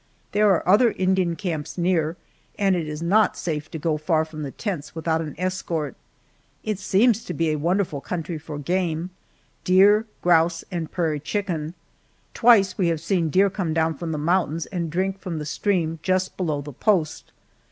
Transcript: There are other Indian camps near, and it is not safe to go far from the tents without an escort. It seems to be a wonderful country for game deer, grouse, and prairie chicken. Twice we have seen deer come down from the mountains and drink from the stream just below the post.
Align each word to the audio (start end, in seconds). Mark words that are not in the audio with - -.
There 0.31 0.49
are 0.49 0.67
other 0.67 0.93
Indian 0.97 1.35
camps 1.35 1.77
near, 1.77 2.17
and 2.57 2.75
it 2.75 2.87
is 2.87 3.03
not 3.03 3.37
safe 3.37 3.69
to 3.69 3.77
go 3.77 3.97
far 3.99 4.25
from 4.25 4.41
the 4.41 4.49
tents 4.49 4.95
without 4.95 5.21
an 5.21 5.35
escort. 5.37 5.95
It 6.63 6.79
seems 6.79 7.23
to 7.25 7.35
be 7.35 7.51
a 7.51 7.55
wonderful 7.59 8.01
country 8.01 8.39
for 8.39 8.57
game 8.57 9.11
deer, 9.63 10.07
grouse, 10.23 10.63
and 10.71 10.91
prairie 10.91 11.19
chicken. 11.19 11.75
Twice 12.33 12.79
we 12.79 12.87
have 12.87 12.99
seen 12.99 13.29
deer 13.29 13.51
come 13.51 13.75
down 13.75 13.93
from 13.93 14.11
the 14.11 14.17
mountains 14.17 14.65
and 14.65 14.89
drink 14.89 15.19
from 15.19 15.37
the 15.37 15.45
stream 15.45 15.99
just 16.01 16.35
below 16.35 16.61
the 16.61 16.73
post. 16.73 17.31